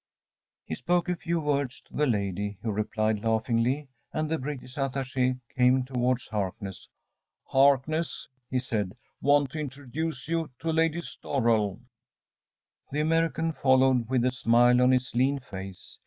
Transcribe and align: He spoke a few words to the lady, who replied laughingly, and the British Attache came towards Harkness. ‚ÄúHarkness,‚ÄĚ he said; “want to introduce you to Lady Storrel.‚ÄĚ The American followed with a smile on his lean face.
He 0.65 0.73
spoke 0.73 1.09
a 1.09 1.15
few 1.15 1.39
words 1.39 1.79
to 1.81 1.93
the 1.93 2.07
lady, 2.07 2.57
who 2.63 2.71
replied 2.71 3.23
laughingly, 3.23 3.87
and 4.11 4.27
the 4.27 4.39
British 4.39 4.75
Attache 4.75 5.35
came 5.55 5.83
towards 5.83 6.25
Harkness. 6.25 6.89
‚ÄúHarkness,‚ÄĚ 7.53 8.27
he 8.49 8.57
said; 8.57 8.97
“want 9.21 9.51
to 9.51 9.59
introduce 9.59 10.27
you 10.27 10.49
to 10.57 10.73
Lady 10.73 11.01
Storrel.‚ÄĚ 11.01 11.81
The 12.91 12.99
American 13.01 13.51
followed 13.51 14.09
with 14.09 14.25
a 14.25 14.31
smile 14.31 14.81
on 14.81 14.89
his 14.89 15.13
lean 15.13 15.39
face. 15.39 15.99